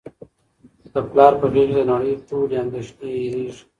[0.93, 3.61] د پلار په غیږ کي د نړۍ ټولې اندېښنې هیرېږي.